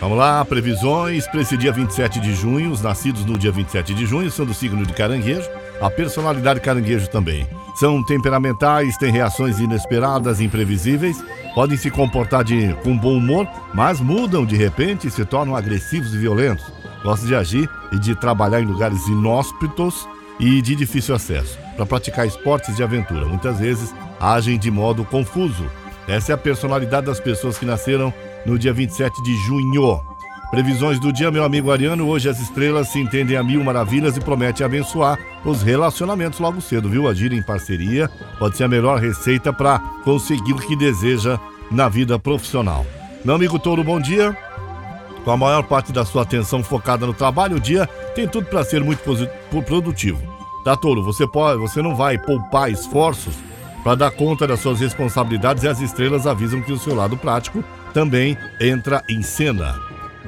[0.00, 2.72] Vamos lá, previsões para esse dia 27 de junho.
[2.72, 5.48] Os nascidos no dia 27 de junho são do signo de caranguejo,
[5.80, 7.46] a personalidade caranguejo também.
[7.76, 11.22] São temperamentais, têm reações inesperadas, imprevisíveis,
[11.54, 16.12] podem se comportar de, com bom humor, mas mudam de repente e se tornam agressivos
[16.12, 16.64] e violentos.
[17.04, 22.26] Gostam de agir e de trabalhar em lugares inóspitos e de difícil acesso, para praticar
[22.26, 23.26] esportes de aventura.
[23.26, 25.70] Muitas vezes agem de modo confuso.
[26.06, 28.12] Essa é a personalidade das pessoas que nasceram
[28.44, 30.00] no dia 27 de junho.
[30.50, 32.08] Previsões do dia, meu amigo Ariano.
[32.08, 36.88] Hoje as estrelas se entendem a mil maravilhas e prometem abençoar os relacionamentos logo cedo,
[36.88, 37.08] viu?
[37.08, 41.38] Agir em parceria pode ser a melhor receita para conseguir o que deseja
[41.70, 42.84] na vida profissional.
[43.24, 44.36] Meu amigo Touro, bom dia.
[45.24, 48.64] Com a maior parte da sua atenção focada no trabalho, o dia tem tudo para
[48.64, 49.02] ser muito
[49.64, 50.20] produtivo.
[50.64, 51.02] Tá, Touro?
[51.04, 53.34] Você, pode, você não vai poupar esforços
[53.82, 58.36] para dar conta das suas responsabilidades as estrelas avisam que o seu lado prático também
[58.60, 59.74] entra em cena.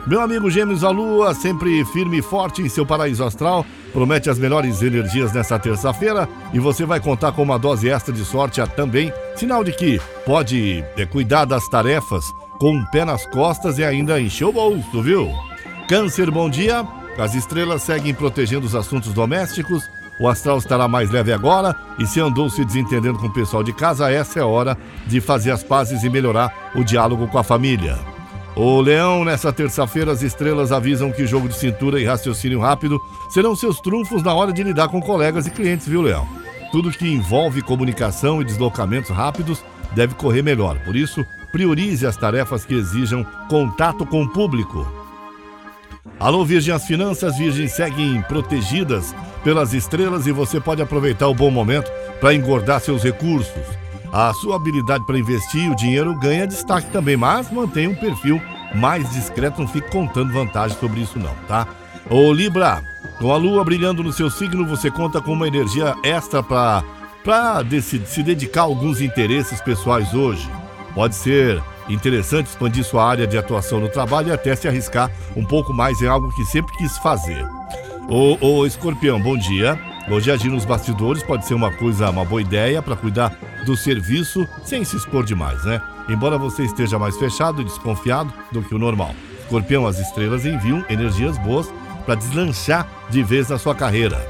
[0.07, 4.39] Meu amigo Gêmeos, a Lua, sempre firme e forte em seu paraíso astral, promete as
[4.39, 9.11] melhores energias nessa terça-feira e você vai contar com uma dose extra de sorte também,
[9.35, 12.25] sinal de que pode é, cuidar das tarefas
[12.59, 15.31] com um pé nas costas e ainda encher o bolso, viu?
[15.89, 16.87] Câncer, bom dia.
[17.19, 19.89] As estrelas seguem protegendo os assuntos domésticos.
[20.19, 23.73] O astral estará mais leve agora e se andou se desentendendo com o pessoal de
[23.73, 27.43] casa, essa é a hora de fazer as pazes e melhorar o diálogo com a
[27.43, 27.99] família.
[28.57, 33.57] O Leão, nessa terça-feira, as estrelas avisam que jogo de cintura e raciocínio rápido serão
[33.57, 36.25] seus trunfos na hora de lidar com colegas e clientes, viu, Leão?
[36.71, 40.79] Tudo que envolve comunicação e deslocamentos rápidos deve correr melhor.
[40.85, 44.87] Por isso, priorize as tarefas que exijam contato com o público.
[46.21, 49.13] Alô, Virgem, as finanças Virgem seguem protegidas
[49.45, 53.63] pelas estrelas e você pode aproveitar o bom momento para engordar seus recursos.
[54.11, 58.41] A sua habilidade para investir o dinheiro ganha destaque também, mas mantenha um perfil
[58.75, 61.69] mais discreto, não fique contando vantagem sobre isso não, tá?
[62.11, 62.83] Ô Libra,
[63.19, 66.83] com a lua brilhando no seu signo, você conta com uma energia extra para
[67.25, 70.49] para se dedicar a alguns interesses pessoais hoje.
[70.95, 75.45] Pode ser interessante expandir sua área de atuação no trabalho e até se arriscar um
[75.45, 77.47] pouco mais em algo que sempre quis fazer.
[78.09, 79.79] Ô, ô escorpião, bom dia.
[80.11, 83.35] Hoje agir nos bastidores pode ser uma coisa, uma boa ideia para cuidar
[83.65, 85.81] do serviço sem se expor demais, né?
[86.09, 89.15] Embora você esteja mais fechado e desconfiado do que o normal.
[89.41, 91.73] Escorpião, as estrelas enviam energias boas
[92.05, 94.21] para deslanchar de vez na sua carreira.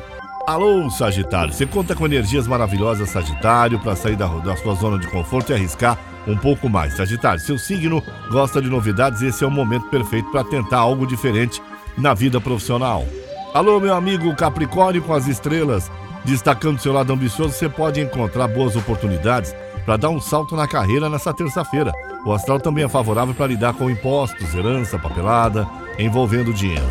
[0.47, 5.09] Alô, Sagitário, você conta com energias maravilhosas, Sagitário, para sair da, da sua zona de
[5.09, 5.99] conforto e arriscar
[6.29, 6.97] um pouco mais.
[6.97, 11.05] Sagitário, seu signo gosta de novidades e esse é o momento perfeito para tentar algo
[11.07, 11.61] diferente
[11.99, 13.05] na vida profissional.
[13.55, 15.89] Alô, meu amigo Capricórnio com as estrelas.
[16.25, 19.55] Destacando seu lado ambicioso, você pode encontrar boas oportunidades
[19.85, 21.93] para dar um salto na carreira nessa terça-feira.
[22.27, 25.69] O astral também é favorável para lidar com impostos, herança, papelada,
[26.01, 26.91] envolvendo dinheiro.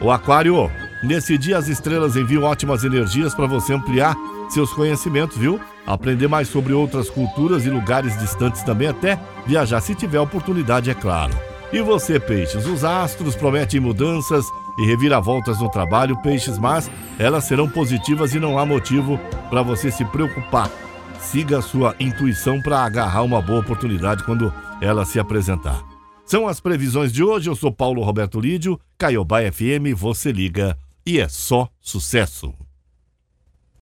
[0.00, 0.70] O Aquário,
[1.02, 4.14] nesse dia as estrelas enviam ótimas energias para você ampliar
[4.48, 5.58] seus conhecimentos, viu?
[5.84, 10.94] Aprender mais sobre outras culturas e lugares distantes também, até viajar se tiver oportunidade, é
[10.94, 11.32] claro.
[11.72, 12.64] E você, peixes?
[12.64, 14.46] Os astros prometem mudanças
[14.78, 19.18] e reviravoltas no trabalho, peixes, mas elas serão positivas e não há motivo
[19.50, 20.70] para você se preocupar.
[21.18, 25.82] Siga a sua intuição para agarrar uma boa oportunidade quando ela se apresentar.
[26.24, 27.48] São as previsões de hoje.
[27.48, 32.52] Eu sou Paulo Roberto Lídio, Caiobá FM, você liga e é só sucesso.